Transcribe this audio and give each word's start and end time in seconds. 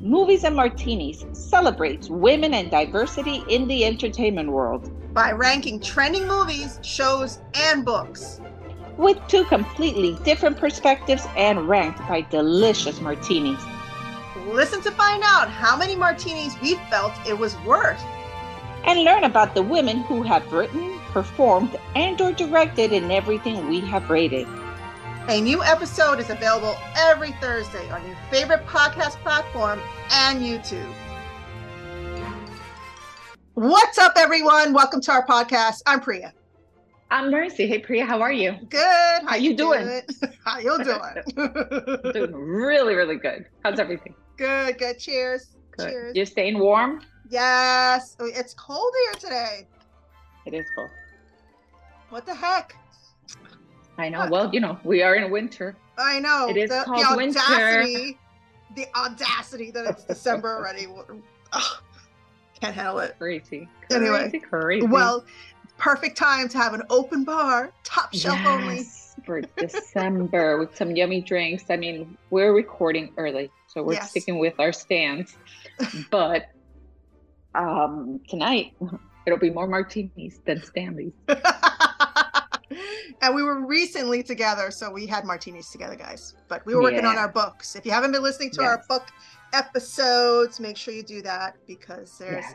Movies 0.00 0.44
and 0.44 0.54
Martinis 0.54 1.24
celebrates 1.32 2.08
women 2.08 2.54
and 2.54 2.70
diversity 2.70 3.42
in 3.48 3.66
the 3.66 3.84
entertainment 3.84 4.48
world 4.52 4.92
by 5.12 5.32
ranking 5.32 5.80
trending 5.80 6.28
movies, 6.28 6.78
shows, 6.82 7.40
and 7.54 7.84
books. 7.84 8.40
With 8.96 9.18
two 9.26 9.42
completely 9.46 10.16
different 10.22 10.56
perspectives 10.56 11.26
and 11.36 11.68
ranked 11.68 11.98
by 12.06 12.20
delicious 12.20 13.00
martinis. 13.00 13.60
Listen 14.46 14.80
to 14.82 14.92
find 14.92 15.24
out 15.26 15.50
how 15.50 15.76
many 15.76 15.96
martinis 15.96 16.54
we 16.62 16.76
felt 16.90 17.12
it 17.26 17.36
was 17.36 17.56
worth. 17.66 18.00
And 18.84 19.02
learn 19.02 19.24
about 19.24 19.56
the 19.56 19.62
women 19.62 19.98
who 20.02 20.22
have 20.22 20.52
written, 20.52 20.96
performed, 21.08 21.76
and 21.96 22.20
or 22.20 22.30
directed 22.30 22.92
in 22.92 23.10
everything 23.10 23.68
we 23.68 23.80
have 23.80 24.08
rated. 24.08 24.46
A 25.28 25.42
new 25.42 25.62
episode 25.62 26.20
is 26.20 26.30
available 26.30 26.74
every 26.96 27.32
Thursday 27.32 27.86
on 27.90 28.02
your 28.06 28.16
favorite 28.30 28.64
podcast 28.64 29.16
platform 29.16 29.78
and 30.10 30.40
YouTube. 30.40 30.90
What's 33.52 33.98
up, 33.98 34.14
everyone? 34.16 34.72
Welcome 34.72 35.02
to 35.02 35.12
our 35.12 35.26
podcast. 35.26 35.82
I'm 35.86 36.00
Priya. 36.00 36.32
I'm 37.10 37.30
Mercy. 37.30 37.66
Hey, 37.66 37.78
Priya, 37.78 38.06
how 38.06 38.22
are 38.22 38.32
you? 38.32 38.52
Good. 38.70 38.80
How, 38.80 39.20
how 39.28 39.36
you 39.36 39.54
doing? 39.54 39.84
doing? 39.84 40.02
how 40.46 40.60
you 40.60 40.82
doing? 40.82 42.12
doing 42.14 42.34
really, 42.34 42.94
really 42.94 43.16
good. 43.16 43.44
How's 43.62 43.78
everything? 43.78 44.14
Good. 44.38 44.78
Good. 44.78 44.98
Cheers. 44.98 45.56
Good. 45.76 45.90
Cheers. 45.90 46.16
You're 46.16 46.24
staying 46.24 46.58
warm? 46.58 47.02
Yes. 47.28 48.16
It's 48.18 48.54
cold 48.54 48.94
here 49.04 49.14
today. 49.20 49.66
It 50.46 50.54
is 50.54 50.64
cold. 50.74 50.88
What 52.08 52.24
the 52.24 52.34
heck? 52.34 52.74
I 53.98 54.08
know. 54.08 54.28
Well, 54.30 54.50
you 54.52 54.60
know, 54.60 54.78
we 54.84 55.02
are 55.02 55.16
in 55.16 55.30
winter. 55.30 55.76
I 55.98 56.20
know. 56.20 56.48
It 56.50 56.56
is 56.56 56.70
the, 56.70 56.82
called 56.84 57.02
the 57.02 57.08
audacity, 57.08 57.94
winter. 58.04 58.18
The 58.76 58.86
audacity 58.96 59.70
that 59.72 59.86
it's 59.86 60.04
December 60.04 60.56
already. 60.56 60.86
Ugh, 61.52 61.62
can't 62.60 62.74
handle 62.74 63.00
it. 63.00 63.16
Crazy. 63.18 63.68
Anyway, 63.90 64.30
crazy, 64.30 64.38
crazy. 64.38 64.86
Well, 64.86 65.24
perfect 65.78 66.16
time 66.16 66.48
to 66.50 66.58
have 66.58 66.74
an 66.74 66.82
open 66.90 67.24
bar, 67.24 67.72
top 67.82 68.14
shelf 68.14 68.38
yes, 68.44 68.46
only. 68.46 68.84
for 69.24 69.40
December 69.56 70.58
with 70.60 70.76
some 70.76 70.94
yummy 70.94 71.20
drinks. 71.20 71.64
I 71.68 71.76
mean, 71.76 72.16
we're 72.30 72.52
recording 72.54 73.12
early, 73.16 73.50
so 73.66 73.82
we're 73.82 73.94
Yes. 73.94 74.10
sticking 74.10 74.38
with 74.38 74.54
our 74.60 74.72
stance. 74.72 75.36
But 76.10 76.46
um 77.54 78.20
tonight 78.28 78.74
it'll 79.26 79.38
be 79.38 79.50
more 79.50 79.66
martinis 79.66 80.38
than 80.44 80.62
Stanley's. 80.62 81.12
And 83.20 83.34
we 83.34 83.42
were 83.42 83.64
recently 83.66 84.22
together, 84.22 84.70
so 84.70 84.90
we 84.90 85.06
had 85.06 85.24
martinis 85.24 85.70
together, 85.70 85.96
guys. 85.96 86.34
But 86.48 86.64
we 86.66 86.74
were 86.74 86.82
working 86.82 87.04
on 87.04 87.16
our 87.18 87.28
books. 87.28 87.76
If 87.76 87.84
you 87.84 87.92
haven't 87.92 88.12
been 88.12 88.22
listening 88.22 88.50
to 88.52 88.62
our 88.62 88.82
book 88.88 89.06
episodes, 89.52 90.60
make 90.60 90.76
sure 90.76 90.94
you 90.94 91.02
do 91.02 91.22
that 91.22 91.56
because 91.66 92.16
there's 92.18 92.44
Yes. 92.44 92.54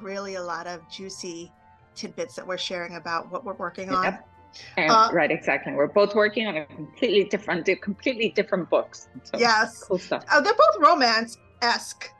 really 0.00 0.34
a 0.34 0.42
lot 0.42 0.66
of 0.66 0.88
juicy 0.90 1.52
tidbits 1.94 2.34
that 2.36 2.46
we're 2.46 2.58
sharing 2.58 2.96
about 2.96 3.30
what 3.30 3.44
we're 3.44 3.54
working 3.54 3.90
on. 3.90 4.04
Yep. 4.04 4.28
And, 4.76 4.90
Uh, 4.90 5.10
right, 5.12 5.30
exactly. 5.30 5.72
We're 5.72 5.86
both 5.86 6.14
working 6.14 6.46
on 6.46 6.56
a 6.56 6.66
completely 6.66 7.24
different, 7.24 7.66
completely 7.80 8.30
different 8.30 8.68
books. 8.70 9.08
So, 9.24 9.38
Yes. 9.38 9.82
cool 9.84 9.98
stuff. 9.98 10.24
Oh, 10.32 10.40
they're 10.40 10.54
both 10.54 10.76
romance 10.80 11.38
esque, 11.62 12.10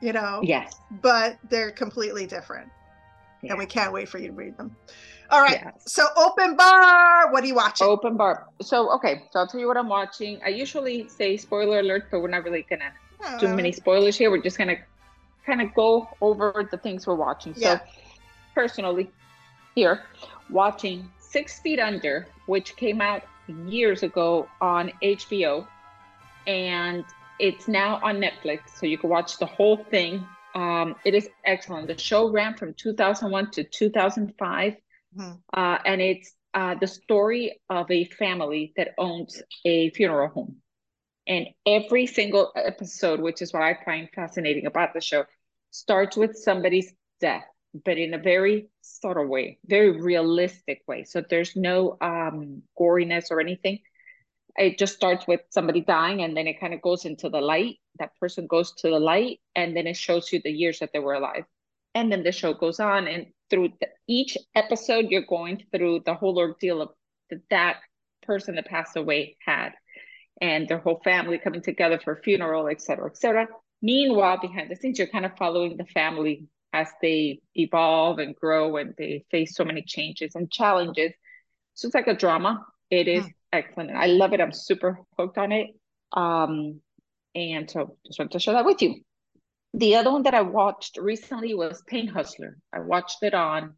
you 0.00 0.12
know, 0.12 0.40
Yes. 0.42 0.72
but 1.02 1.38
they're 1.48 1.70
completely 1.70 2.26
different. 2.26 2.70
Yeah. 3.42 3.52
And 3.52 3.58
we 3.58 3.66
can't 3.66 3.92
wait 3.92 4.08
for 4.08 4.18
you 4.18 4.28
to 4.28 4.32
read 4.34 4.56
them. 4.56 4.74
All 5.30 5.42
right. 5.42 5.60
Yes. 5.62 5.82
So, 5.86 6.06
open 6.16 6.56
bar. 6.56 7.32
What 7.32 7.42
are 7.42 7.46
you 7.46 7.54
watching? 7.54 7.86
Open 7.86 8.16
bar. 8.16 8.46
So 8.62 8.92
okay, 8.94 9.22
so 9.30 9.40
I'll 9.40 9.46
tell 9.46 9.60
you 9.60 9.66
what 9.66 9.76
I'm 9.76 9.88
watching. 9.88 10.40
I 10.44 10.48
usually 10.48 11.08
say 11.08 11.36
spoiler 11.36 11.80
alert, 11.80 12.04
but 12.10 12.20
we're 12.20 12.28
not 12.28 12.44
really 12.44 12.66
gonna 12.68 12.92
Uh, 13.24 13.48
many 13.48 13.72
spoilers 13.72 14.16
here. 14.16 14.30
We're 14.30 14.42
just 14.42 14.58
gonna 14.58 14.76
kind 15.44 15.62
of 15.62 15.74
go 15.74 16.08
over 16.20 16.68
the 16.70 16.78
things 16.78 17.06
we're 17.06 17.14
watching. 17.16 17.54
So 17.54 17.60
Yeah. 17.60 17.78
personally, 18.54 19.10
here 19.74 20.04
watching 20.50 21.10
Six 21.18 21.60
Feet 21.60 21.80
Under, 21.80 22.28
which 22.46 22.76
came 22.76 23.00
out 23.00 23.22
years 23.66 24.02
ago 24.02 24.48
on 24.60 24.92
HBO, 25.02 25.66
and 26.46 27.04
it's 27.38 27.68
now 27.68 28.00
on 28.02 28.16
Netflix, 28.18 28.70
so 28.78 28.86
you 28.86 28.98
can 28.98 29.10
watch 29.10 29.38
the 29.38 29.46
whole 29.46 29.84
thing. 29.90 30.26
Um, 30.54 30.96
it 31.04 31.14
is 31.14 31.28
excellent. 31.44 31.86
The 31.88 31.98
show 31.98 32.30
ran 32.30 32.54
from 32.54 32.72
2001 32.74 33.50
to 33.52 33.64
2005, 33.64 34.76
Mhm. 35.16 35.42
uh, 35.54 35.78
and 35.84 36.00
it's 36.00 36.34
uh, 36.54 36.74
the 36.74 36.86
story 36.86 37.60
of 37.70 37.90
a 37.90 38.04
family 38.04 38.72
that 38.76 38.94
owns 38.98 39.42
a 39.64 39.90
funeral 39.90 40.28
home. 40.28 40.62
And 41.26 41.48
every 41.66 42.06
single 42.06 42.52
episode, 42.56 43.20
which 43.20 43.42
is 43.42 43.52
what 43.52 43.62
I 43.62 43.78
find 43.84 44.08
fascinating 44.14 44.66
about 44.66 44.94
the 44.94 45.00
show, 45.00 45.24
starts 45.70 46.16
with 46.16 46.36
somebody's 46.36 46.92
death, 47.20 47.44
but 47.84 47.98
in 47.98 48.14
a 48.14 48.18
very 48.18 48.68
subtle 48.82 49.26
way, 49.26 49.58
very 49.66 50.00
realistic 50.00 50.82
way. 50.88 51.04
So 51.04 51.22
there's 51.28 51.56
no 51.56 51.98
um, 52.00 52.62
goriness 52.78 53.30
or 53.30 53.40
anything. 53.40 53.80
It 54.56 54.78
just 54.78 54.94
starts 54.94 55.26
with 55.26 55.40
somebody 55.50 55.80
dying, 55.82 56.22
and 56.22 56.36
then 56.36 56.46
it 56.46 56.60
kind 56.60 56.74
of 56.74 56.82
goes 56.82 57.04
into 57.04 57.28
the 57.28 57.40
light. 57.40 57.78
That 57.98 58.16
person 58.20 58.46
goes 58.46 58.72
to 58.76 58.90
the 58.90 59.00
light, 59.00 59.40
and 59.54 59.76
then 59.76 59.86
it 59.86 59.96
shows 59.96 60.32
you 60.32 60.40
the 60.42 60.50
years 60.50 60.80
that 60.80 60.92
they 60.92 60.98
were 61.00 61.14
alive. 61.14 61.44
And 61.94 62.10
then 62.12 62.22
the 62.22 62.32
show 62.32 62.54
goes 62.54 62.80
on, 62.80 63.06
and 63.08 63.26
through 63.50 63.70
the, 63.80 63.88
each 64.08 64.36
episode, 64.54 65.06
you're 65.10 65.22
going 65.22 65.64
through 65.74 66.02
the 66.04 66.14
whole 66.14 66.38
ordeal 66.38 66.82
of 66.82 66.90
that 67.30 67.42
that 67.50 67.76
person 68.22 68.56
that 68.56 68.66
passed 68.66 68.96
away 68.96 69.36
had 69.44 69.70
and 70.40 70.68
their 70.68 70.78
whole 70.78 71.00
family 71.04 71.38
coming 71.38 71.62
together 71.62 71.98
for 72.02 72.14
a 72.14 72.22
funeral, 72.22 72.68
et 72.68 72.80
cetera, 72.82 73.06
et 73.06 73.16
cetera. 73.16 73.46
Meanwhile, 73.82 74.38
behind 74.40 74.70
the 74.70 74.76
scenes, 74.76 74.98
you're 74.98 75.08
kind 75.08 75.24
of 75.26 75.36
following 75.36 75.76
the 75.76 75.86
family 75.86 76.46
as 76.72 76.88
they 77.00 77.40
evolve 77.54 78.18
and 78.18 78.34
grow 78.36 78.76
and 78.76 78.94
they 78.98 79.24
face 79.30 79.54
so 79.54 79.64
many 79.64 79.82
changes 79.82 80.34
and 80.34 80.50
challenges. 80.50 81.12
So 81.74 81.86
it's 81.88 81.94
like 81.94 82.06
a 82.06 82.14
drama. 82.14 82.66
It 82.90 83.08
is 83.08 83.24
Hmm. 83.24 83.30
excellent. 83.52 83.90
I 83.92 84.06
love 84.06 84.32
it. 84.32 84.40
I'm 84.40 84.52
super 84.52 85.00
hooked 85.18 85.38
on 85.38 85.52
it. 85.52 85.68
Um, 86.12 86.80
and 87.34 87.70
so 87.70 87.96
just 88.06 88.18
wanted 88.18 88.32
to 88.32 88.40
share 88.40 88.54
that 88.54 88.64
with 88.66 88.82
you. 88.82 89.02
The 89.76 89.94
other 89.96 90.10
one 90.10 90.22
that 90.22 90.34
I 90.34 90.40
watched 90.42 90.96
recently 90.96 91.54
was 91.54 91.82
Pain 91.86 92.06
Hustler. 92.08 92.56
I 92.72 92.80
watched 92.80 93.22
it 93.22 93.34
on 93.34 93.74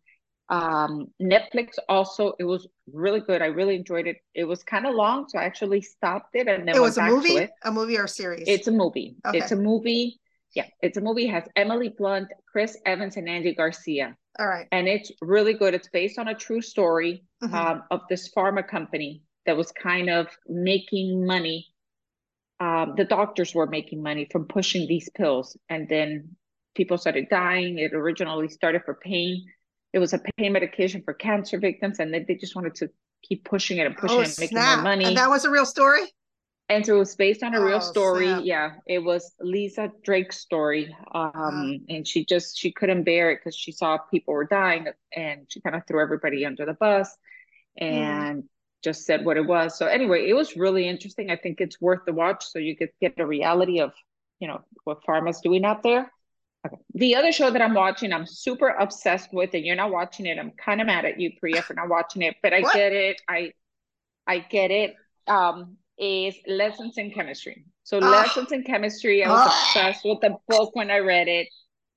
um 0.50 1.08
Netflix 1.20 1.74
also. 1.88 2.32
It 2.38 2.44
was 2.44 2.66
really 2.92 3.20
good. 3.20 3.42
I 3.42 3.46
really 3.46 3.76
enjoyed 3.76 4.06
it. 4.06 4.16
It 4.34 4.44
was 4.44 4.62
kind 4.62 4.86
of 4.86 4.94
long, 4.94 5.26
so 5.28 5.38
I 5.38 5.44
actually 5.44 5.82
stopped 5.82 6.34
it 6.34 6.46
and 6.48 6.66
then 6.66 6.74
It 6.74 6.80
was 6.80 6.96
a 6.98 7.02
movie, 7.02 7.36
it. 7.36 7.50
a 7.64 7.70
movie 7.72 7.98
or 7.98 8.04
a 8.04 8.08
series. 8.08 8.44
It's 8.46 8.68
a 8.68 8.72
movie. 8.72 9.16
Okay. 9.26 9.38
It's 9.38 9.52
a 9.52 9.56
movie. 9.56 10.18
Yeah, 10.54 10.64
it's 10.80 10.96
a 10.96 11.02
movie. 11.02 11.26
It 11.28 11.32
has 11.32 11.44
Emily 11.56 11.90
Blunt, 11.90 12.28
Chris 12.50 12.76
Evans, 12.86 13.16
and 13.18 13.28
Andy 13.28 13.54
Garcia, 13.54 14.16
all 14.38 14.46
right. 14.48 14.66
and 14.72 14.88
it's 14.88 15.12
really 15.20 15.52
good. 15.52 15.74
It's 15.74 15.88
based 15.88 16.18
on 16.18 16.28
a 16.28 16.34
true 16.34 16.62
story 16.62 17.24
Mhm. 17.42 17.52
um, 17.52 17.82
of 17.90 18.00
this 18.08 18.32
pharma 18.34 18.66
company 18.66 19.22
that 19.44 19.56
was 19.56 19.70
kind 19.72 20.08
of 20.08 20.26
making 20.48 21.26
money. 21.26 21.66
Um, 22.60 22.94
the 22.96 23.04
doctors 23.04 23.54
were 23.54 23.66
making 23.66 24.02
money 24.02 24.26
from 24.30 24.46
pushing 24.46 24.88
these 24.88 25.08
pills, 25.10 25.56
and 25.68 25.88
then 25.88 26.36
people 26.74 26.98
started 26.98 27.28
dying. 27.28 27.78
It 27.78 27.94
originally 27.94 28.48
started 28.48 28.82
for 28.84 28.94
pain. 28.94 29.46
It 29.92 29.98
was 30.00 30.12
a 30.12 30.18
pain 30.36 30.52
medication 30.52 31.02
for 31.02 31.14
cancer 31.14 31.58
victims, 31.58 31.98
and 32.00 32.12
then 32.12 32.24
they 32.26 32.34
just 32.34 32.56
wanted 32.56 32.74
to 32.76 32.90
keep 33.22 33.44
pushing 33.44 33.78
it 33.78 33.86
and 33.86 33.96
pushing 33.96 34.18
Oh, 34.18 34.20
it, 34.22 34.28
and 34.28 34.38
making 34.38 34.58
snap. 34.58 34.76
more 34.78 34.82
money. 34.84 35.04
And 35.04 35.16
that 35.16 35.30
was 35.30 35.44
a 35.44 35.50
real 35.50 35.66
story? 35.66 36.02
And 36.68 36.84
so 36.84 36.96
it 36.96 36.98
was 36.98 37.16
based 37.16 37.42
on 37.42 37.54
a 37.54 37.64
real 37.64 37.76
Oh, 37.76 37.80
story. 37.80 38.26
snap. 38.26 38.42
Yeah, 38.44 38.72
it 38.86 38.98
was 38.98 39.34
Lisa 39.40 39.90
Drake's 40.02 40.38
story. 40.38 40.94
Um, 41.14 41.32
Uh-huh. 41.34 41.72
and 41.88 42.06
she 42.06 42.24
just 42.26 42.58
she 42.58 42.72
couldn't 42.72 43.04
bear 43.04 43.30
it 43.30 43.36
because 43.38 43.56
she 43.56 43.72
saw 43.72 43.96
people 43.98 44.34
were 44.34 44.44
dying, 44.46 44.86
and 45.16 45.46
she 45.48 45.60
kind 45.60 45.74
of 45.76 45.86
threw 45.86 46.02
everybody 46.02 46.44
under 46.44 46.66
the 46.66 46.74
bus, 46.74 47.16
and 47.76 48.44
just 48.82 49.04
said 49.04 49.24
what 49.24 49.36
it 49.36 49.46
was. 49.46 49.76
So 49.76 49.86
anyway, 49.86 50.28
it 50.28 50.34
was 50.34 50.56
really 50.56 50.88
interesting. 50.88 51.30
I 51.30 51.36
think 51.36 51.60
it's 51.60 51.80
worth 51.80 52.00
the 52.06 52.12
watch, 52.12 52.44
so 52.46 52.58
you 52.58 52.76
could 52.76 52.90
get 53.00 53.16
the 53.16 53.26
reality 53.26 53.80
of, 53.80 53.92
you 54.40 54.48
know, 54.48 54.60
what 54.84 55.02
pharma's 55.04 55.40
doing 55.40 55.64
out 55.64 55.82
there. 55.82 56.10
Okay. 56.66 56.76
The 56.94 57.16
other 57.16 57.32
show 57.32 57.50
that 57.50 57.62
I'm 57.62 57.74
watching, 57.74 58.12
I'm 58.12 58.26
super 58.26 58.68
obsessed 58.68 59.32
with, 59.32 59.54
and 59.54 59.64
you're 59.64 59.76
not 59.76 59.90
watching 59.92 60.26
it. 60.26 60.38
I'm 60.38 60.52
kind 60.52 60.80
of 60.80 60.86
mad 60.86 61.04
at 61.04 61.20
you, 61.20 61.30
Priya, 61.38 61.62
for 61.62 61.74
not 61.74 61.88
watching 61.88 62.22
it, 62.22 62.36
but 62.42 62.52
I 62.52 62.60
What? 62.60 62.74
get 62.74 62.92
it. 62.92 63.20
I 63.28 63.52
I 64.26 64.40
get 64.40 64.70
it. 64.70 64.94
Um, 65.26 65.76
is 65.98 66.36
Lessons 66.46 66.96
in 66.96 67.10
Chemistry. 67.10 67.64
So. 67.82 67.98
Lessons 67.98 68.52
in 68.52 68.62
Chemistry, 68.62 69.24
I 69.24 69.30
was 69.30 69.46
obsessed 69.46 70.04
with 70.04 70.20
the 70.20 70.36
book 70.48 70.76
when 70.76 70.90
I 70.90 70.98
read 70.98 71.26
it. 71.26 71.48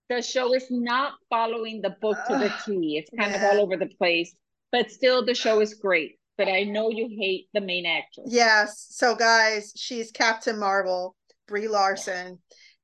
The 0.09 0.21
show 0.21 0.53
is 0.53 0.65
not 0.69 1.13
following 1.29 1.81
the 1.81 1.95
book 2.01 2.17
to 2.27 2.37
the 2.37 2.51
T. 2.65 2.97
It's 2.97 3.09
kind 3.17 3.35
of 3.35 3.41
all 3.43 3.59
over 3.61 3.77
the 3.77 3.87
place, 3.87 4.35
but 4.71 4.91
still 4.91 5.23
the 5.23 5.35
show 5.35 5.59
is 5.59 5.73
great. 5.75 6.17
But 6.41 6.51
I 6.51 6.63
know 6.63 6.89
you 6.89 7.07
hate 7.19 7.49
the 7.53 7.61
main 7.61 7.85
actress. 7.85 8.27
Yes. 8.31 8.87
So, 8.89 9.15
guys, 9.15 9.73
she's 9.75 10.09
Captain 10.11 10.57
Marvel, 10.57 11.15
Brie 11.47 11.67
Larson, 11.67 12.39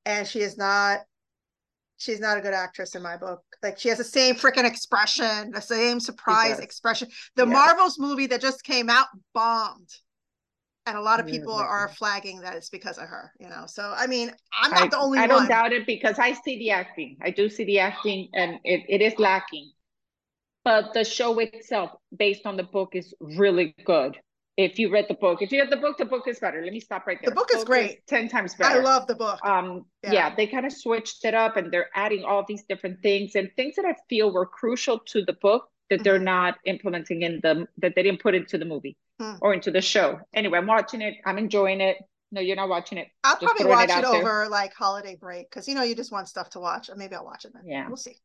and 0.06 0.27
she 0.27 0.42
is 0.42 0.57
not. 0.57 1.00
She's 1.98 2.19
not 2.19 2.38
a 2.38 2.42
good 2.42 2.54
actress 2.54 2.94
in 2.94 3.01
my 3.01 3.18
book. 3.18 3.42
Like 3.63 3.80
she 3.80 3.89
has 3.89 3.98
the 3.98 4.04
same 4.04 4.36
freaking 4.36 4.65
expression, 4.65 5.50
the 5.50 5.62
same 5.62 6.00
surprise 6.00 6.59
expression. 6.59 7.07
The 7.36 7.48
Yes. 7.48 7.54
Marvels 7.54 7.98
movie 7.98 8.27
that 8.27 8.42
just 8.42 8.63
came 8.63 8.92
out 8.92 9.07
bombed. 9.33 9.89
and 10.86 10.95
a 10.95 11.01
lot 11.01 11.19
of 11.19 11.25
people 11.25 11.54
are 11.54 11.88
flagging 11.89 12.42
that 12.42 12.56
it's 12.56 12.69
because 12.69 12.98
of 12.98 13.07
her 13.09 13.33
you 13.42 13.50
know 13.50 13.65
so 13.68 13.94
i 13.98 14.07
mean 14.07 14.31
i'm 14.62 14.71
not 14.71 14.83
I, 14.83 14.88
the 14.88 14.98
only 14.98 15.18
I 15.19 15.24
one 15.24 15.31
i 15.31 15.33
don't 15.39 15.48
doubt 15.50 15.74
it 15.74 15.86
because 15.86 16.18
I 16.19 16.31
see 16.33 16.59
the 16.59 16.69
acting. 16.71 17.18
I 17.21 17.31
do 17.31 17.50
see 17.50 17.65
the 17.65 17.80
acting 17.80 18.30
and 18.33 18.59
it, 18.63 18.83
it 18.88 19.01
is 19.01 19.13
lacking. 19.19 19.71
But 20.68 20.94
the 20.94 21.06
show 21.06 21.40
itself, 21.40 21.92
based 22.18 22.46
on 22.46 22.58
the 22.58 22.64
book, 22.64 22.90
is 22.94 23.14
really 23.22 23.74
good. 23.86 24.18
If 24.58 24.78
you 24.80 24.92
read 24.92 25.06
the 25.08 25.14
book, 25.14 25.42
if 25.42 25.50
you 25.54 25.62
read 25.62 25.69
the 25.69 25.78
book, 25.78 25.98
the 25.98 26.04
book 26.14 26.28
is 26.28 26.40
better. 26.40 26.62
Let 26.62 26.74
me 26.74 26.81
stop 26.81 27.08
right 27.08 27.18
there. 27.22 27.30
The 27.30 27.36
book 27.36 27.52
is 27.56 27.64
great. 27.64 28.06
10 28.08 28.28
times 28.28 28.54
better. 28.56 28.81
i 28.81 28.84
love 28.84 29.08
the 29.08 29.16
book 29.16 29.40
um 29.46 29.86
Yeah. 30.04 30.12
yeah, 30.18 30.36
they 30.36 30.46
kind 30.56 30.66
of 30.66 30.74
switched 30.74 31.24
it 31.24 31.34
up 31.34 31.56
and 31.56 31.72
they're 31.72 31.90
adding 31.96 32.25
all 32.25 32.44
these 32.52 32.64
different 32.72 32.98
things 33.02 33.36
and 33.36 33.50
things 33.56 33.75
that 33.78 33.86
I 33.86 33.96
feel 34.10 34.34
were 34.34 34.46
crucial 34.46 35.00
to 35.12 35.24
the 35.24 35.38
book 35.48 35.69
that 35.90 36.04
they're 36.04 36.19
Mhm. 36.19 36.34
not 36.36 36.54
implementing 36.66 37.22
in 37.28 37.40
the 37.46 37.54
that 37.84 37.94
they 37.96 38.04
didn't 38.04 38.22
put 38.28 38.36
into 38.36 38.58
the 38.58 38.66
movie 38.74 38.98
Hmm. 39.22 39.36
or 39.44 39.54
into 39.54 39.72
the 39.72 39.81
show. 39.94 40.19
Anyway, 40.34 40.58
I'm 40.58 40.68
watching 40.68 41.02
it. 41.02 41.14
I'm 41.28 41.38
enjoying 41.38 41.80
it. 41.80 41.98
No, 42.34 42.42
you're 42.42 42.58
not 42.64 42.68
watching 42.68 42.98
it. 42.98 43.08
i'll 43.24 43.40
just 43.40 43.46
probably 43.46 43.68
watch 43.74 43.90
it 43.90 44.00
it, 44.00 44.02
there. 44.02 44.16
over 44.22 44.50
like 44.50 44.74
holiday 44.74 45.16
break 45.16 45.44
because 45.50 45.66
you 45.69 45.75
know 45.75 45.84
you 45.90 45.96
just 45.96 46.12
want 46.12 46.28
stuff 46.28 46.50
to 46.56 46.60
watch 46.60 46.90
maybe 46.98 47.16
i'll 47.16 47.24
watch 47.34 47.46
it 47.46 47.54
then 47.54 47.64
Yeah. 47.66 47.88
we'll 47.88 47.96
see 48.08 48.18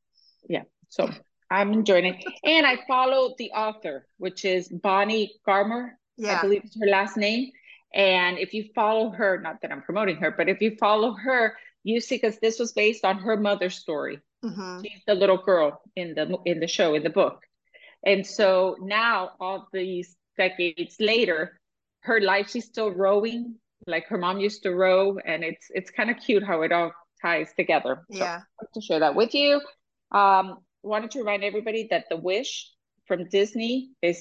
Yeah. 0.56 0.64
So 0.88 1.08
I'm 1.52 1.72
enjoying 1.72 2.06
it. 2.06 2.16
And 2.44 2.66
I 2.66 2.78
follow 2.88 3.34
the 3.38 3.50
author, 3.52 4.06
which 4.18 4.44
is 4.44 4.68
Bonnie 4.68 5.34
Garmus. 5.46 5.90
I 6.28 6.34
believe 6.36 6.64
is 6.64 6.76
her 6.80 6.86
last 6.88 7.16
name. 7.16 7.50
And 7.94 8.38
if 8.38 8.54
you 8.54 8.64
follow 8.74 9.10
her, 9.10 9.40
not 9.40 9.60
that 9.62 9.72
I'm 9.72 9.82
promoting 9.82 10.16
her, 10.16 10.30
but 10.30 10.48
if 10.48 10.60
you 10.60 10.76
follow 10.76 11.12
her, 11.14 11.56
you 11.84 12.00
see 12.00 12.16
because 12.16 12.38
this 12.40 12.58
was 12.58 12.72
based 12.72 13.04
on 13.04 13.18
her 13.20 13.36
mother's 13.36 13.76
story. 13.76 14.20
hmm 14.42 14.80
She's 14.84 15.02
the 15.06 15.14
little 15.14 15.38
girl 15.38 15.80
in 15.96 16.14
the 16.14 16.38
in 16.44 16.60
the 16.60 16.66
show 16.68 16.94
in 16.94 17.02
the 17.04 17.10
book, 17.10 17.42
and 18.04 18.26
so 18.26 18.76
now 18.80 19.32
all 19.40 19.68
these 19.72 20.16
decades 20.36 20.96
later, 21.00 21.58
her 22.00 22.20
life 22.20 22.48
she's 22.50 22.66
still 22.66 22.90
rowing 22.90 23.56
like 23.86 24.06
her 24.08 24.18
mom 24.18 24.38
used 24.40 24.62
to 24.64 24.70
row, 24.74 25.18
and 25.24 25.44
it's 25.44 25.66
it's 25.74 25.90
kind 25.90 26.10
of 26.10 26.16
cute 26.18 26.42
how 26.44 26.62
it 26.62 26.72
all 26.72 26.92
ties 27.20 27.52
together. 27.54 28.06
So 28.10 28.24
yeah 28.24 28.30
I'd 28.60 28.64
like 28.64 28.72
to 28.74 28.80
share 28.80 29.00
that 29.00 29.14
with 29.14 29.34
you. 29.34 29.60
Um, 30.12 30.58
wanted 30.82 31.10
to 31.12 31.18
remind 31.20 31.44
everybody 31.44 31.88
that 31.90 32.06
The 32.08 32.16
Wish 32.16 32.70
from 33.06 33.28
Disney 33.28 33.90
is 34.02 34.18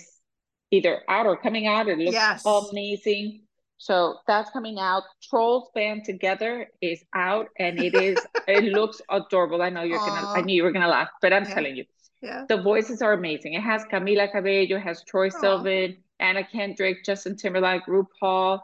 either 0.72 1.02
out 1.10 1.26
or 1.26 1.38
coming 1.38 1.68
out. 1.68 1.88
It 1.88 1.98
looks 1.98 2.14
Yes. 2.14 2.44
amazing. 2.46 3.42
So 3.78 4.18
that's 4.28 4.50
coming 4.52 4.78
out. 4.80 5.04
Trolls 5.24 5.70
Band 5.74 6.04
Together 6.06 6.68
is 6.82 7.04
out 7.16 7.48
and 7.60 7.80
it 7.80 7.96
is 7.96 8.26
it 8.48 8.64
looks 8.66 9.02
adorable. 9.10 9.62
I 9.62 9.70
know 9.70 9.84
you're 9.84 10.00
gonna 10.00 10.30
I 10.34 10.42
knew 10.42 10.56
you 10.56 10.64
were 10.64 10.72
gonna 10.72 10.88
laugh, 10.88 11.10
but 11.22 11.34
I'm 11.34 11.44
Yeah. 11.46 11.54
telling 11.54 11.76
you, 11.78 11.86
yeah 12.22 12.46
the 12.48 12.62
voices 12.62 13.02
are 13.02 13.14
amazing. 13.14 13.54
It 13.54 13.62
has 13.62 13.84
Camila 13.86 14.32
Cabello, 14.32 14.78
it 14.78 14.82
has 14.82 15.04
Troye 15.04 15.32
Aw. 15.34 15.40
Sivan, 15.42 15.98
Anna 16.20 16.44
Kendrick, 16.44 17.04
Justin 17.04 17.36
Timberlake, 17.36 17.84
RuPaul, 17.88 18.60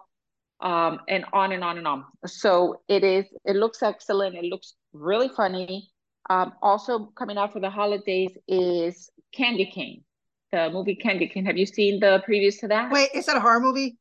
um, 0.60 1.00
and 1.08 1.26
on 1.34 1.52
and 1.52 1.64
on 1.64 1.78
and 1.80 1.88
on. 1.88 2.06
So 2.26 2.82
it 2.88 3.04
is, 3.04 3.26
it 3.46 3.56
looks 3.56 3.82
excellent. 3.82 4.36
It 4.36 4.46
looks 4.46 4.76
really 4.94 5.30
funny. 5.30 5.90
Um, 6.30 6.54
also 6.62 7.06
coming 7.18 7.38
out 7.38 7.54
for 7.54 7.60
the 7.60 7.70
holidays 7.70 8.32
is 8.48 9.10
Candy 9.34 9.66
Cane, 9.74 10.04
the 10.52 10.70
movie 10.72 10.96
Candy 10.96 11.28
Cane. 11.28 11.46
Have 11.46 11.58
you 11.58 11.66
seen 11.66 12.00
the 12.00 12.22
previews 12.28 12.60
to 12.60 12.68
that? 12.70 12.92
wait 12.92 13.10
is 13.14 13.26
that 13.28 13.38
a 13.38 13.40
horror 13.40 13.60
movie 13.60 13.98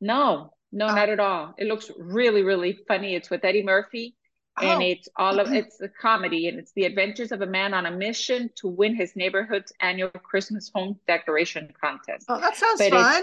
No, 0.00 0.50
no, 0.72 0.86
Oh. 0.86 0.94
not 0.94 1.08
at 1.08 1.20
all. 1.20 1.54
It 1.58 1.66
looks 1.68 1.90
really, 1.98 2.42
really 2.42 2.78
funny. 2.88 3.14
It's 3.14 3.30
with 3.30 3.44
Eddie 3.44 3.62
Murphy. 3.62 4.14
And 4.60 4.82
Oh. 4.82 4.86
it's 4.86 5.08
all 5.16 5.38
of 5.38 5.52
it's 5.60 5.80
a 5.80 5.88
comedy 5.88 6.48
and 6.48 6.58
it's 6.58 6.72
the 6.72 6.84
adventures 6.84 7.30
of 7.32 7.40
a 7.42 7.46
man 7.46 7.74
on 7.74 7.86
a 7.86 7.90
mission 7.90 8.50
to 8.56 8.68
win 8.68 8.94
his 8.96 9.14
neighborhood's 9.14 9.72
annual 9.80 10.10
Christmas 10.10 10.70
home 10.74 10.98
decoration 11.06 11.72
contest. 11.80 12.26
oh 12.28 12.40
that 12.40 12.56
sounds 12.56 12.80
But 12.80 12.90
fun 12.90 13.22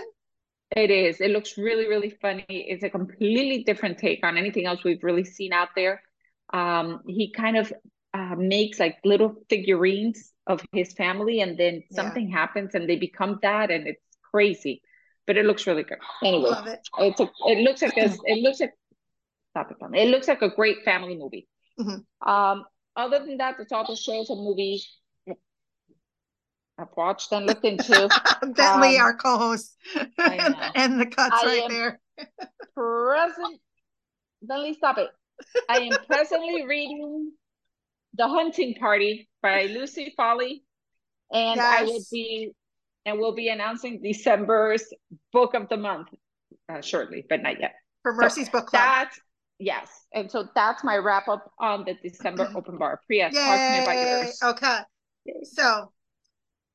It 0.75 0.89
is. 0.89 1.21
It 1.21 1.31
looks 1.31 1.57
really, 1.57 1.87
really 1.87 2.09
funny. 2.09 2.45
It's 2.49 2.83
a 2.83 2.89
completely 2.89 3.63
different 3.63 3.97
take 3.99 4.23
on 4.25 4.37
anything 4.37 4.65
else 4.65 4.83
we've 4.83 5.03
really 5.03 5.23
seen 5.25 5.53
out 5.53 5.69
there. 5.75 6.01
Um, 6.53 7.01
he 7.07 7.31
kind 7.31 7.57
of 7.57 7.71
uh, 8.13 8.35
makes 8.37 8.79
like 8.79 8.97
little 9.03 9.35
figurines 9.49 10.31
of 10.47 10.61
his 10.71 10.93
family, 10.93 11.41
and 11.41 11.57
then 11.57 11.83
Yeah. 11.89 11.95
something 12.03 12.29
happens 12.29 12.75
and 12.75 12.87
they 12.87 12.95
become 12.97 13.39
that, 13.41 13.71
and 13.71 13.87
it's 13.87 14.01
crazy. 14.31 14.81
But 15.25 15.37
it 15.37 15.45
looks 15.45 15.65
really 15.67 15.83
good. 15.83 15.99
Anyway, 16.23 16.51
it 16.65 16.79
it's 16.99 17.19
a, 17.19 17.29
it 17.47 17.59
looks 17.59 17.81
like 17.81 17.95
a, 17.97 18.11
it 18.25 18.43
looks 18.43 18.59
like 18.59 18.73
stop 19.51 19.71
it, 19.71 19.77
It 19.97 20.09
looks 20.09 20.27
like 20.27 20.41
a 20.41 20.49
great 20.49 20.83
family 20.83 21.15
movie. 21.17 21.47
Mhm. 21.79 22.05
Um, 22.25 22.65
other 22.95 23.19
than 23.19 23.37
that, 23.37 23.55
that's 23.57 23.71
all 23.71 23.85
the 23.87 23.95
shows 23.95 24.29
and 24.29 24.43
movies 24.43 24.87
I've 26.77 26.87
watched 26.97 27.31
and 27.31 27.45
looked 27.45 27.65
into. 27.65 28.09
bentley 28.41 28.97
Um, 28.97 29.05
our 29.05 29.13
co-host 29.13 29.75
and, 30.17 30.55
and 30.75 30.99
the 30.99 31.05
cuts 31.05 31.43
I 31.43 31.45
right 31.45 31.69
there 31.69 31.99
present 32.75 33.59
Bentley, 34.41 34.73
stop 34.73 34.97
it. 34.97 35.07
I 35.69 35.77
am 35.77 35.95
presently 36.07 36.65
reading 36.65 37.31
The 38.15 38.27
Hunting 38.27 38.75
Party 38.75 39.29
by 39.41 39.63
Lucy 39.65 40.13
Foley. 40.15 40.63
And 41.31 41.59
I 41.59 41.83
will 41.83 42.03
be 42.11 42.51
and 43.05 43.19
we'll 43.19 43.35
be 43.35 43.49
announcing 43.49 44.01
December's 44.01 44.85
book 45.31 45.53
of 45.53 45.67
the 45.69 45.77
month 45.77 46.07
uh, 46.69 46.81
shortly, 46.81 47.25
but 47.27 47.41
not 47.41 47.59
yet. 47.59 47.73
for 48.01 48.13
mercy's 48.13 48.49
book 48.49 48.67
club 48.67 48.81
That's 48.81 49.19
yes. 49.59 49.89
And 50.13 50.31
so 50.31 50.47
that's 50.55 50.83
my 50.83 50.97
wrap 50.97 51.27
up 51.27 51.51
on 51.59 51.85
the 51.85 51.95
December 52.01 52.49
open 52.55 52.77
bar. 52.77 53.01
Priya, 53.07 53.31
talk 53.31 53.33
to 53.33 53.71
me 53.71 53.83
about 53.83 54.23
yours. 54.23 54.39
Okay. 54.43 54.79
So 55.43 55.91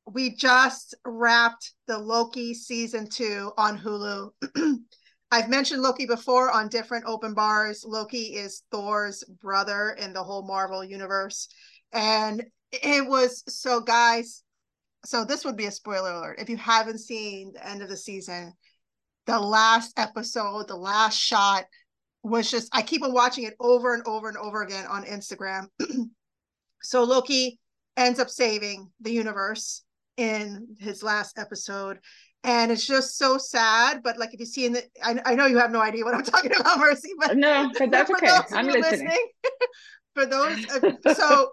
we 0.07 0.35
just 0.35 0.95
wrapped 1.05 1.73
the 1.87 1.99
Loki 1.99 2.55
season 2.55 3.09
two 3.09 3.53
on 3.57 3.79
Hulu. 3.79 4.31
I've 5.31 5.49
mentioned 5.49 5.83
Loki 5.83 6.07
before 6.07 6.51
on 6.51 6.69
different 6.69 7.05
open 7.07 7.35
bars. 7.35 7.85
Loki 7.87 8.35
is 8.35 8.63
Thor's 8.71 9.23
brother 9.25 9.91
in 9.91 10.13
the 10.13 10.23
whole 10.23 10.47
Marvel 10.47 10.83
universe. 10.83 11.49
And 11.93 12.45
it 12.73 13.07
was 13.07 13.45
so, 13.49 13.81
guys. 13.81 14.43
So, 15.05 15.25
this 15.25 15.45
would 15.45 15.57
be 15.57 15.67
a 15.67 15.71
spoiler 15.71 16.13
alert. 16.13 16.41
If 16.41 16.49
you 16.49 16.57
haven't 16.57 16.99
seen 16.99 17.53
the 17.53 17.67
end 17.67 17.83
of 17.83 17.89
the 17.89 17.97
season, 17.97 18.53
the 19.27 19.39
last 19.39 19.99
episode, 19.99 20.69
the 20.69 20.77
last 20.77 21.17
shot 21.17 21.65
was 22.23 22.51
just, 22.51 22.69
I 22.75 22.83
keep 22.83 23.03
on 23.03 23.13
watching 23.13 23.45
it 23.45 23.55
over 23.61 23.95
and 23.95 24.03
over 24.07 24.29
and 24.29 24.37
over 24.37 24.63
again 24.63 24.87
on 24.87 25.05
Instagram. 25.05 25.67
so 26.83 27.05
Loki 27.05 27.59
ends 27.97 28.19
up 28.19 28.31
saving 28.31 28.91
the 29.01 29.13
universe 29.13 29.83
in 30.17 30.67
his 30.81 31.03
last 31.03 31.39
episode. 31.39 31.99
And 32.45 32.71
it's 32.71 32.87
just 32.87 33.19
so 33.19 33.37
sad. 33.37 34.03
But 34.03 34.19
like 34.19 34.33
if 34.33 34.41
you 34.41 34.47
see 34.47 34.67
in 34.67 34.73
the 34.75 34.85
I, 35.03 35.21
I 35.25 35.35
know 35.35 35.47
you 35.47 35.59
have 35.59 35.71
no 35.71 35.81
idea 35.81 36.05
what 36.05 36.15
I'm 36.15 36.23
talking 36.25 36.53
about, 36.59 36.79
Mercy, 36.79 37.11
but 37.19 37.37
No, 37.37 37.71
but 37.79 37.91
that's 37.91 38.11
okay. 38.11 38.39
I'm 38.53 38.67
you 38.67 38.81
listening. 38.81 39.29
for 40.15 40.27
those 40.27 40.67
uh, 40.71 41.15
so 41.15 41.53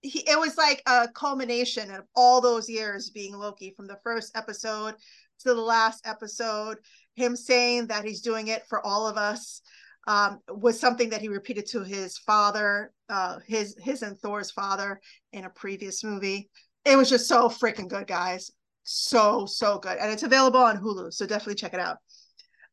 he, 0.00 0.20
it 0.20 0.38
was 0.38 0.56
like 0.56 0.82
a 0.86 1.08
culmination 1.14 1.90
of 1.90 2.04
all 2.14 2.40
those 2.40 2.68
years 2.68 3.10
being 3.10 3.34
Loki 3.34 3.72
from 3.76 3.86
the 3.86 3.98
first 4.04 4.36
episode 4.36 4.94
to 5.40 5.54
the 5.54 5.60
last 5.60 6.06
episode. 6.06 6.78
Him 7.16 7.36
saying 7.36 7.88
that 7.88 8.04
he's 8.04 8.20
doing 8.20 8.48
it 8.48 8.66
for 8.68 8.84
all 8.84 9.06
of 9.06 9.16
us 9.16 9.62
um, 10.06 10.40
was 10.48 10.78
something 10.78 11.10
that 11.10 11.20
he 11.20 11.28
repeated 11.28 11.66
to 11.66 11.82
his 11.84 12.18
father, 12.18 12.92
uh, 13.08 13.38
his 13.46 13.76
his 13.80 14.02
and 14.02 14.18
Thor's 14.18 14.50
father 14.50 15.00
in 15.32 15.44
a 15.44 15.50
previous 15.50 16.04
movie. 16.04 16.50
It 16.84 16.96
was 16.96 17.08
just 17.08 17.26
so 17.26 17.48
freaking 17.48 17.88
good, 17.88 18.06
guys. 18.06 18.50
So 18.84 19.46
so 19.46 19.78
good, 19.78 19.96
and 19.98 20.12
it's 20.12 20.22
available 20.22 20.60
on 20.60 20.76
Hulu, 20.76 21.12
so 21.12 21.26
definitely 21.26 21.54
check 21.54 21.74
it 21.74 21.80
out. 21.80 21.96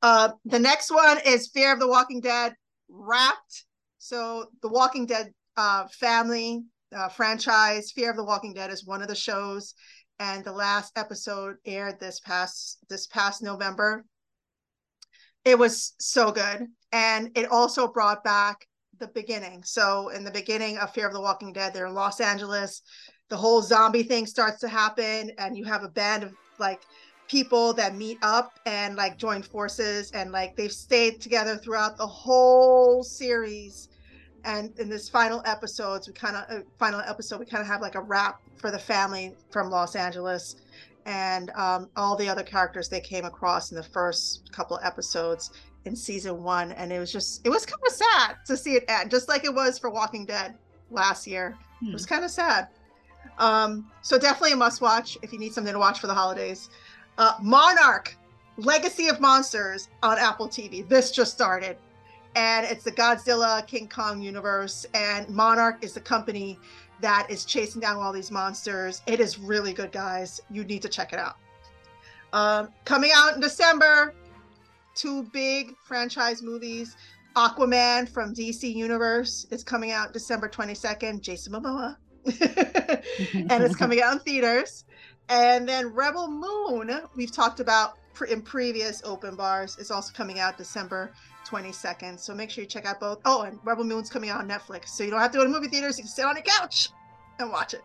Uh, 0.01 0.29
the 0.45 0.59
next 0.59 0.91
one 0.91 1.19
is 1.25 1.49
Fear 1.53 1.73
of 1.73 1.79
the 1.79 1.87
Walking 1.87 2.19
Dead 2.19 2.53
Wrapped. 2.89 3.65
So 3.97 4.47
the 4.61 4.67
Walking 4.67 5.05
Dead 5.05 5.31
uh, 5.55 5.87
family 5.87 6.63
uh, 6.93 7.07
franchise, 7.07 7.91
Fear 7.93 8.11
of 8.11 8.17
the 8.17 8.25
Walking 8.25 8.53
Dead, 8.53 8.71
is 8.71 8.85
one 8.85 9.01
of 9.01 9.07
the 9.07 9.15
shows, 9.15 9.73
and 10.19 10.43
the 10.43 10.51
last 10.51 10.97
episode 10.97 11.55
aired 11.65 11.99
this 11.99 12.19
past 12.19 12.79
this 12.89 13.07
past 13.07 13.41
November. 13.41 14.03
It 15.45 15.57
was 15.57 15.93
so 15.99 16.31
good, 16.31 16.67
and 16.91 17.31
it 17.35 17.49
also 17.49 17.87
brought 17.87 18.23
back 18.23 18.67
the 18.99 19.07
beginning. 19.07 19.63
So 19.63 20.09
in 20.09 20.23
the 20.23 20.31
beginning 20.31 20.77
of 20.77 20.93
Fear 20.93 21.07
of 21.07 21.13
the 21.13 21.21
Walking 21.21 21.53
Dead, 21.53 21.73
they're 21.73 21.87
in 21.87 21.93
Los 21.93 22.19
Angeles. 22.19 22.81
The 23.31 23.37
whole 23.37 23.61
zombie 23.61 24.03
thing 24.03 24.25
starts 24.25 24.59
to 24.59 24.67
happen, 24.67 25.31
and 25.37 25.57
you 25.57 25.63
have 25.63 25.83
a 25.83 25.87
band 25.87 26.23
of 26.23 26.33
like 26.59 26.81
people 27.29 27.71
that 27.71 27.95
meet 27.95 28.17
up 28.21 28.59
and 28.65 28.97
like 28.97 29.17
join 29.17 29.41
forces 29.41 30.11
and 30.11 30.33
like 30.33 30.57
they've 30.57 30.69
stayed 30.69 31.21
together 31.21 31.55
throughout 31.55 31.95
the 31.95 32.05
whole 32.05 33.03
series. 33.03 33.87
And 34.43 34.77
in 34.79 34.89
this 34.89 35.07
final 35.07 35.41
episodes 35.45 36.09
we 36.09 36.13
kind 36.13 36.35
of 36.35 36.43
uh, 36.49 36.63
final 36.77 36.99
episode 36.99 37.39
we 37.39 37.45
kind 37.45 37.61
of 37.61 37.67
have 37.67 37.79
like 37.79 37.95
a 37.95 38.01
wrap 38.01 38.41
for 38.57 38.69
the 38.69 38.79
family 38.79 39.33
from 39.49 39.69
los 39.69 39.95
angeles 39.95 40.57
and 41.05 41.51
um, 41.51 41.89
all 41.95 42.17
the 42.17 42.27
other 42.27 42.43
characters 42.43 42.89
they 42.89 42.99
came 42.99 43.23
across 43.23 43.71
in 43.71 43.77
the 43.77 43.83
first 43.83 44.51
couple 44.51 44.77
episodes 44.83 45.51
in 45.85 45.95
season 45.95 46.43
one. 46.43 46.73
And 46.73 46.91
it 46.91 46.99
was 46.99 47.13
just 47.13 47.47
it 47.47 47.49
was 47.49 47.65
kind 47.65 47.81
of 47.87 47.93
sad 47.93 48.35
to 48.47 48.57
see 48.57 48.73
it 48.73 48.83
end 48.89 49.09
just 49.09 49.29
like 49.29 49.45
it 49.45 49.55
was 49.55 49.79
for 49.79 49.89
walking 49.89 50.25
dead 50.25 50.55
last 50.89 51.25
year. 51.25 51.57
It 51.81 51.93
was 51.93 52.05
kind 52.05 52.25
of 52.25 52.29
sad 52.29 52.67
um 53.37 53.89
so 54.01 54.17
definitely 54.17 54.53
a 54.53 54.55
must 54.55 54.81
watch 54.81 55.17
if 55.21 55.31
you 55.33 55.39
need 55.39 55.53
something 55.53 55.73
to 55.73 55.79
watch 55.79 55.99
for 55.99 56.07
the 56.07 56.13
holidays 56.13 56.69
uh 57.17 57.33
monarch 57.41 58.15
Legacy 58.57 59.07
of 59.07 59.19
Monsters 59.19 59.89
on 60.03 60.19
Apple 60.19 60.47
TV. 60.47 60.87
This 60.87 61.11
just 61.11 61.33
started. 61.33 61.77
And 62.35 62.65
it's 62.65 62.83
the 62.83 62.91
Godzilla 62.91 63.65
King 63.65 63.89
Kong 63.89 64.21
universe. 64.21 64.85
And 64.93 65.27
Monarch 65.29 65.83
is 65.83 65.93
the 65.93 66.01
company 66.01 66.59
that 67.01 67.27
is 67.29 67.45
chasing 67.45 67.81
down 67.81 67.97
all 67.97 68.13
these 68.13 68.31
monsters. 68.31 69.01
It 69.07 69.19
is 69.19 69.39
really 69.39 69.73
good, 69.73 69.91
guys. 69.91 70.39
You 70.49 70.63
need 70.63 70.81
to 70.83 70.89
check 70.89 71.13
it 71.13 71.19
out. 71.19 71.37
Um, 72.33 72.69
coming 72.85 73.11
out 73.13 73.35
in 73.35 73.41
December, 73.41 74.13
two 74.95 75.23
big 75.33 75.73
franchise 75.83 76.41
movies. 76.41 76.95
Aquaman 77.35 78.07
from 78.07 78.33
DC 78.33 78.73
Universe 78.73 79.47
is 79.51 79.63
coming 79.63 79.91
out 79.91 80.13
December 80.13 80.47
22nd. 80.47 81.21
Jason 81.21 81.53
Momoa. 81.53 81.97
and 83.33 83.63
it's 83.63 83.75
coming 83.75 84.01
out 84.01 84.13
in 84.13 84.19
theaters. 84.19 84.85
And 85.29 85.67
then 85.67 85.93
Rebel 85.93 86.29
Moon, 86.29 87.01
we've 87.15 87.31
talked 87.31 87.59
about 87.59 87.97
in 88.29 88.41
previous 88.41 89.01
open 89.03 89.35
bars, 89.35 89.77
is 89.77 89.91
also 89.91 90.13
coming 90.13 90.39
out 90.39 90.57
December 90.57 91.11
22nd. 91.47 92.19
So 92.19 92.35
make 92.35 92.49
sure 92.49 92.63
you 92.63 92.69
check 92.69 92.85
out 92.85 92.99
both. 92.99 93.19
Oh, 93.25 93.43
and 93.43 93.59
Rebel 93.63 93.83
Moon's 93.83 94.09
coming 94.09 94.29
out 94.29 94.41
on 94.41 94.47
Netflix. 94.47 94.89
So 94.89 95.03
you 95.03 95.09
don't 95.09 95.19
have 95.19 95.31
to 95.31 95.37
go 95.37 95.43
to 95.43 95.49
movie 95.49 95.67
theaters. 95.67 95.97
You 95.97 96.03
can 96.03 96.11
sit 96.11 96.25
on 96.25 96.35
your 96.35 96.43
couch 96.43 96.89
and 97.39 97.51
watch 97.51 97.73
it. 97.73 97.83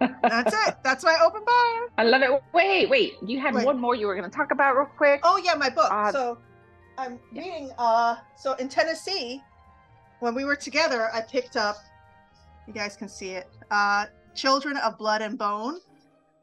That's 0.00 0.54
it. 0.68 0.76
That's 0.84 1.04
my 1.04 1.16
open 1.24 1.42
bar. 1.44 1.88
I 1.98 2.04
love 2.04 2.22
it. 2.22 2.30
Wait, 2.52 2.88
wait. 2.88 3.14
You 3.24 3.38
had 3.38 3.54
wait. 3.54 3.66
one 3.66 3.78
more 3.78 3.94
you 3.94 4.06
were 4.06 4.14
going 4.14 4.28
to 4.28 4.34
talk 4.34 4.50
about 4.50 4.76
real 4.76 4.86
quick. 4.86 5.20
Oh 5.22 5.36
yeah, 5.36 5.54
my 5.54 5.70
book. 5.70 5.90
Uh, 5.90 6.12
so 6.12 6.38
I'm 6.98 7.18
yeah. 7.32 7.42
reading. 7.42 7.70
Uh, 7.78 8.16
so 8.36 8.54
in 8.54 8.68
Tennessee, 8.68 9.42
when 10.20 10.34
we 10.34 10.44
were 10.44 10.56
together, 10.56 11.10
I 11.12 11.20
picked 11.20 11.56
up. 11.56 11.76
You 12.70 12.74
guys 12.74 12.94
can 12.94 13.08
see 13.08 13.30
it. 13.30 13.48
Uh, 13.72 14.06
Children 14.36 14.76
of 14.76 14.96
Blood 14.96 15.22
and 15.22 15.36
Bone 15.36 15.80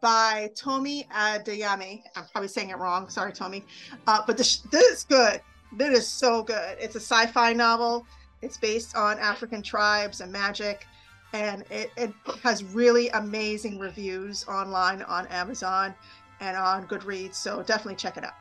by 0.02 0.52
Tomi 0.56 1.08
Adeyemi. 1.16 2.02
I'm 2.18 2.26
probably 2.34 2.50
saying 2.50 2.70
it 2.70 2.78
wrong. 2.78 3.08
Sorry, 3.08 3.32
Tomi. 3.32 3.64
Uh, 4.06 4.20
but 4.28 4.38
this, 4.38 4.58
this 4.70 4.84
is 4.98 5.04
good. 5.06 5.40
This 5.78 6.00
is 6.00 6.06
so 6.06 6.44
good. 6.44 6.76
It's 6.82 6.96
a 6.96 7.00
sci-fi 7.00 7.54
novel. 7.54 8.06
It's 8.42 8.58
based 8.58 8.94
on 8.98 9.18
African 9.20 9.62
tribes 9.62 10.20
and 10.20 10.30
magic 10.30 10.86
and 11.32 11.64
it, 11.70 11.92
it 11.96 12.12
has 12.44 12.62
really 12.62 13.08
amazing 13.10 13.80
reviews 13.80 14.46
online 14.50 15.04
on 15.04 15.28
Amazon 15.28 15.96
and 16.42 16.58
on 16.58 16.88
Goodreads. 16.88 17.36
So 17.36 17.64
definitely 17.64 17.96
check 17.96 18.18
it 18.18 18.26
out. 18.26 18.34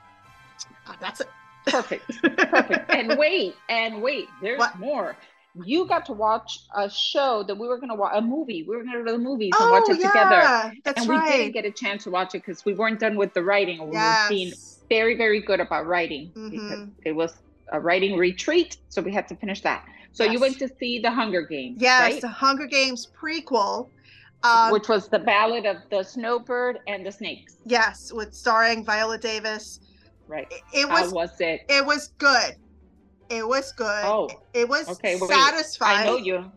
Uh, 0.88 0.94
that's 1.00 1.20
it. 1.20 1.28
Perfect. 1.66 2.04
Perfect. 2.22 2.90
and 2.90 3.16
wait, 3.16 3.54
and 3.68 4.02
wait, 4.02 4.26
there's 4.42 4.58
what? 4.58 4.76
more. 4.76 5.16
You 5.64 5.86
got 5.86 6.06
to 6.06 6.12
watch 6.12 6.60
a 6.74 6.90
show 6.90 7.42
that 7.46 7.56
we 7.56 7.66
were 7.66 7.76
going 7.76 7.90
to 7.90 7.94
watch, 7.94 8.12
a 8.14 8.20
movie. 8.20 8.62
We 8.62 8.76
were 8.76 8.82
going 8.82 8.96
to 8.96 9.04
go 9.04 9.04
to 9.06 9.12
the 9.12 9.18
movies 9.18 9.52
oh, 9.56 9.62
and 9.62 9.70
watch 9.72 9.88
it 9.88 10.00
yeah, 10.00 10.08
together. 10.08 10.74
That's 10.84 11.00
and 11.02 11.10
right. 11.10 11.30
we 11.30 11.36
didn't 11.36 11.52
get 11.52 11.64
a 11.64 11.70
chance 11.70 12.04
to 12.04 12.10
watch 12.10 12.34
it 12.34 12.44
because 12.44 12.64
we 12.64 12.74
weren't 12.74 13.00
done 13.00 13.16
with 13.16 13.34
the 13.34 13.42
writing. 13.42 13.86
We 13.88 13.94
yes. 13.94 14.24
were 14.24 14.34
being 14.34 14.52
very, 14.88 15.16
very 15.16 15.40
good 15.40 15.60
about 15.60 15.86
writing 15.86 16.30
mm-hmm. 16.34 16.50
because 16.50 16.88
it 17.04 17.12
was 17.12 17.34
a 17.72 17.80
writing 17.80 18.16
retreat. 18.16 18.76
So 18.88 19.02
we 19.02 19.12
had 19.12 19.28
to 19.28 19.36
finish 19.36 19.60
that. 19.62 19.86
So 20.12 20.24
yes. 20.24 20.32
you 20.32 20.40
went 20.40 20.58
to 20.58 20.68
see 20.80 20.98
the 20.98 21.10
Hunger 21.10 21.42
Games. 21.42 21.80
Yes, 21.80 22.12
right? 22.12 22.20
the 22.20 22.28
Hunger 22.28 22.66
Games 22.66 23.08
prequel. 23.18 23.88
Um, 24.42 24.70
Which 24.70 24.88
was 24.88 25.08
the 25.08 25.18
Ballad 25.18 25.66
of 25.66 25.78
the 25.90 26.02
Songbird 26.02 26.80
and 26.86 27.04
the 27.04 27.10
Snakes. 27.10 27.56
Yes, 27.64 28.12
with 28.12 28.34
starring 28.34 28.84
Viola 28.84 29.18
Davis. 29.18 29.80
Right. 30.28 30.46
It, 30.50 30.80
it 30.80 30.88
was. 30.88 31.10
How 31.10 31.10
was 31.10 31.40
it? 31.40 31.62
It 31.68 31.84
was 31.84 32.08
good. 32.18 32.56
It 33.28 33.46
was 33.46 33.72
good. 33.72 34.04
Oh. 34.04 34.28
It 34.54 34.68
was 34.68 34.88
okay, 34.88 35.16
satisfying. 35.18 36.00
I 36.00 36.04
know 36.04 36.16
you. 36.16 36.50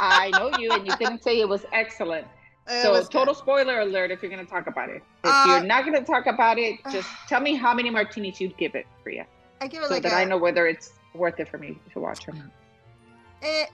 I 0.00 0.30
know 0.30 0.56
you, 0.58 0.72
and 0.72 0.86
you 0.86 0.96
didn't 0.96 1.22
say 1.22 1.40
it 1.40 1.48
was 1.48 1.66
excellent. 1.72 2.26
It 2.66 2.82
so, 2.82 2.92
was 2.92 3.08
total 3.08 3.34
good. 3.34 3.40
spoiler 3.40 3.80
alert 3.80 4.10
if 4.10 4.22
you're 4.22 4.30
going 4.30 4.44
to 4.44 4.50
talk 4.50 4.66
about 4.66 4.90
it. 4.90 5.02
If 5.24 5.30
uh, 5.30 5.44
you're 5.48 5.64
not 5.64 5.84
going 5.84 5.98
to 5.98 6.04
talk 6.04 6.26
about 6.26 6.58
it, 6.58 6.78
just 6.92 7.08
tell 7.28 7.40
me 7.40 7.54
how 7.54 7.74
many 7.74 7.90
martinis 7.90 8.40
you'd 8.40 8.56
give 8.56 8.74
it, 8.74 8.86
Priya. 9.02 9.26
I 9.60 9.66
give 9.66 9.82
it 9.82 9.88
so 9.88 9.94
like 9.94 10.02
that 10.04 10.12
a, 10.12 10.16
I 10.16 10.24
know 10.24 10.38
whether 10.38 10.66
it's 10.66 10.92
worth 11.14 11.40
it 11.40 11.48
for 11.48 11.58
me 11.58 11.78
to 11.92 12.00
watch 12.00 12.28
or 12.28 12.32
not. 12.32 12.46
It, 13.42 13.70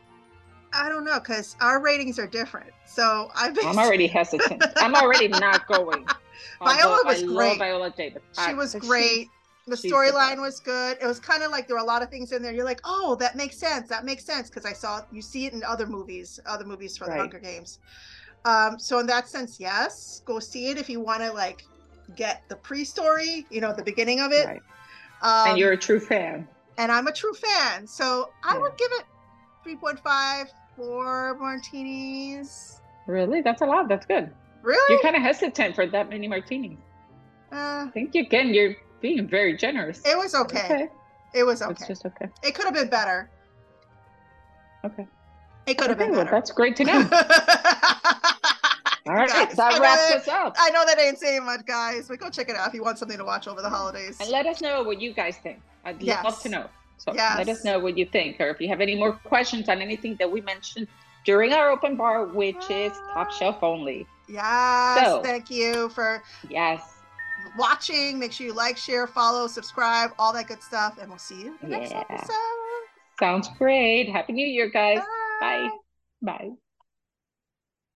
I 0.73 0.89
don't 0.89 1.05
know 1.05 1.19
because 1.19 1.57
our 1.61 1.81
ratings 1.81 2.19
are 2.19 2.27
different. 2.27 2.71
So 2.87 3.31
I'm, 3.35 3.57
I'm 3.65 3.79
already 3.79 4.07
hesitant. 4.07 4.63
I'm 4.77 4.95
already 4.95 5.29
not 5.29 5.67
going. 5.67 6.07
Viola 6.63 7.03
was 7.05 7.23
I 7.23 7.27
great. 7.27 7.59
Viola 7.59 7.91
Davis. 7.91 8.23
She 8.33 8.41
I, 8.41 8.55
was 8.55 8.75
great. 8.75 9.29
The 9.67 9.77
storyline 9.77 10.41
was 10.41 10.61
good. 10.61 10.99
It 11.01 11.07
was 11.07 11.19
kind 11.19 11.43
of 11.43 11.51
like 11.51 11.67
there 11.67 11.77
were 11.77 11.83
a 11.83 11.87
lot 11.87 12.03
of 12.03 12.11
things 12.11 12.33
in 12.33 12.43
there. 12.43 12.53
You're 12.53 12.65
like, 12.65 12.81
oh, 12.85 13.15
that 13.17 13.35
makes 13.35 13.57
sense. 13.57 13.89
That 13.89 14.05
makes 14.05 14.25
sense 14.25 14.51
because 14.51 14.67
I 14.67 14.73
saw 14.73 15.03
you 15.11 15.23
see 15.23 15.47
it 15.47 15.55
in 15.55 15.63
other 15.63 15.87
movies, 15.87 16.39
other 16.47 16.65
movies 16.65 16.97
for 16.97 17.07
right. 17.07 17.15
the 17.15 17.21
Hunger 17.21 17.39
Games. 17.39 17.79
Um, 18.45 18.79
so 18.79 18.99
in 18.99 19.07
that 19.07 19.27
sense, 19.27 19.59
yes, 19.59 20.21
go 20.27 20.39
see 20.39 20.69
it 20.69 20.77
if 20.77 20.91
you 20.91 21.01
want 21.01 21.23
to 21.23 21.33
like 21.33 21.65
get 22.15 22.43
the 22.49 22.57
pre-story, 22.57 23.47
you 23.51 23.61
know, 23.61 23.73
the 23.73 23.83
beginning 23.83 24.21
of 24.21 24.33
it. 24.33 24.47
Right. 24.47 24.63
Um, 25.23 25.51
and 25.51 25.59
you're 25.59 25.73
a 25.73 25.79
true 25.79 26.01
fan. 26.01 26.47
And 26.77 26.93
I'm 26.93 27.07
a 27.07 27.13
true 27.13 27.33
fan, 27.33 27.87
so 27.87 28.31
I 28.43 28.59
would 28.59 28.77
give 28.77 28.91
it 28.93 29.05
3.5 29.65 30.49
for 30.77 31.37
martinis. 31.39 32.81
Really? 33.07 33.41
That's 33.41 33.63
a 33.63 33.65
lot. 33.65 33.89
That's 33.89 34.05
good. 34.05 34.31
Really? 34.63 34.93
You're 34.93 35.03
kind 35.03 35.17
of 35.17 35.23
hesitant 35.23 35.75
for 35.75 35.87
that 35.87 36.11
many 36.11 36.27
martinis. 36.27 36.77
Uh, 37.53 37.87
I 37.87 37.91
think 37.95 38.15
you 38.15 38.27
can. 38.27 38.53
you're 38.53 38.75
being 39.01 39.29
very 39.29 39.57
generous. 39.57 40.01
It 40.05 40.17
was 40.17 40.35
okay. 40.35 40.65
okay. 40.65 40.89
It 41.35 41.45
was 41.45 41.63
okay. 41.63 41.73
It's 41.73 41.87
just 41.87 42.07
okay. 42.07 42.29
It 42.43 42.55
could 42.55 42.65
have 42.65 42.75
been 42.75 42.89
better. 42.89 43.29
Okay. 44.85 45.07
It 45.67 45.79
could 45.79 45.91
have 45.91 45.99
okay, 45.99 46.07
been 46.07 46.17
better. 46.17 46.31
Well, 46.31 46.41
that's 46.41 46.51
great 46.53 46.77
to 46.77 46.85
know. 46.85 46.93
All 49.07 49.15
right, 49.15 49.29
guys, 49.29 49.55
that 49.57 49.79
wraps 49.81 50.13
us 50.13 50.29
up. 50.29 50.57
I 50.59 50.71
know 50.71 50.85
that 50.87 50.99
ain't 50.99 51.19
saying 51.19 51.45
much, 51.45 51.67
guys, 51.67 52.09
but 52.09 52.19
go 52.19 52.31
check 52.31 52.49
it 52.49 52.57
out 52.57 52.69
if 52.69 52.75
you 52.75 52.83
want 52.83 52.99
something 52.99 53.19
to 53.19 53.25
watch 53.25 53.47
over 53.47 53.61
the 53.61 53.69
holidays. 53.69 54.19
And 54.21 54.31
let 54.31 54.47
us 54.47 54.63
know 54.63 54.83
what 54.83 55.01
you 55.01 55.13
guys 55.13 55.37
think. 55.37 55.61
I'd 55.85 56.01
yes. 56.01 56.25
love 56.25 56.41
to 56.41 56.49
know. 56.49 56.71
So 56.97 57.13
yes. 57.13 57.37
let 57.37 57.49
us 57.51 57.65
know 57.65 57.79
what 57.79 57.99
you 57.99 58.07
think, 58.07 58.41
or 58.41 58.49
if 58.49 58.61
you 58.61 58.69
have 58.69 58.81
any 58.81 58.95
more 58.95 59.13
questions 59.13 59.69
on 59.69 59.83
anything 59.83 60.17
that 60.21 60.31
we 60.31 60.41
mentioned 60.41 60.89
during 61.27 61.53
our 61.53 61.69
open 61.69 61.97
bar, 61.97 62.25
which 62.25 62.71
is 62.71 62.93
ah. 62.95 63.11
top 63.13 63.33
shelf 63.33 63.63
only. 63.63 64.07
Yes. 64.27 65.05
So, 65.05 65.23
thank 65.23 65.51
you 65.51 65.91
for 65.91 66.23
yes 66.49 66.94
watching. 67.59 68.19
Make 68.19 68.33
sure 68.33 68.47
you 68.47 68.53
like, 68.53 68.77
share, 68.77 69.07
follow, 69.07 69.47
subscribe, 69.47 70.13
all 70.19 70.33
that 70.33 70.49
good 70.49 70.63
stuff, 70.63 70.99
and 71.01 71.09
we'll 71.09 71.19
see 71.19 71.43
you 71.43 71.59
in 71.63 71.71
the 71.71 71.77
yeah. 71.77 71.79
next 71.79 71.93
episode. 71.93 72.35
Sounds 73.19 73.49
great. 73.59 74.09
Happy 74.09 74.33
New 74.33 74.47
Year, 74.47 74.69
guys. 74.69 74.99
Bye. 75.41 75.69
Bye. 76.23 76.39
Bye. 76.39 76.51